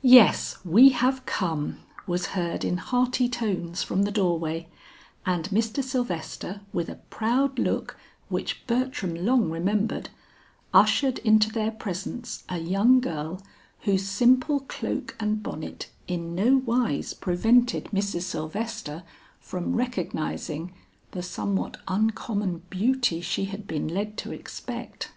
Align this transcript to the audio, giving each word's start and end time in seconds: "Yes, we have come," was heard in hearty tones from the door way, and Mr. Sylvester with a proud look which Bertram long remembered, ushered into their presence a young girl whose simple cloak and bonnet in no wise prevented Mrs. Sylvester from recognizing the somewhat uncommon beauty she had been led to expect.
"Yes, 0.00 0.56
we 0.64 0.88
have 0.88 1.26
come," 1.26 1.80
was 2.06 2.28
heard 2.28 2.64
in 2.64 2.78
hearty 2.78 3.28
tones 3.28 3.82
from 3.82 4.04
the 4.04 4.10
door 4.10 4.38
way, 4.38 4.68
and 5.26 5.50
Mr. 5.50 5.84
Sylvester 5.84 6.62
with 6.72 6.88
a 6.88 6.94
proud 7.10 7.58
look 7.58 7.98
which 8.30 8.66
Bertram 8.66 9.14
long 9.14 9.50
remembered, 9.50 10.08
ushered 10.72 11.18
into 11.18 11.52
their 11.52 11.70
presence 11.70 12.42
a 12.48 12.56
young 12.56 13.00
girl 13.00 13.42
whose 13.80 14.06
simple 14.08 14.60
cloak 14.60 15.14
and 15.20 15.42
bonnet 15.42 15.90
in 16.08 16.34
no 16.34 16.56
wise 16.56 17.12
prevented 17.12 17.90
Mrs. 17.92 18.22
Sylvester 18.22 19.02
from 19.40 19.76
recognizing 19.76 20.72
the 21.10 21.22
somewhat 21.22 21.76
uncommon 21.86 22.62
beauty 22.70 23.20
she 23.20 23.44
had 23.44 23.66
been 23.66 23.88
led 23.88 24.16
to 24.16 24.32
expect. 24.32 25.12